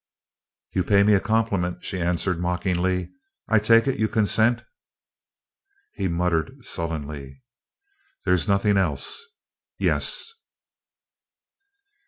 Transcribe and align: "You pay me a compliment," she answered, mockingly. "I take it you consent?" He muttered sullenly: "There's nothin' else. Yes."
"You 0.73 0.83
pay 0.83 1.03
me 1.03 1.13
a 1.13 1.19
compliment," 1.19 1.83
she 1.85 1.99
answered, 2.01 2.39
mockingly. 2.41 3.11
"I 3.47 3.59
take 3.59 3.85
it 3.85 3.99
you 3.99 4.07
consent?" 4.07 4.63
He 5.93 6.07
muttered 6.07 6.55
sullenly: 6.65 7.43
"There's 8.25 8.47
nothin' 8.47 8.77
else. 8.77 9.21
Yes." 9.77 10.27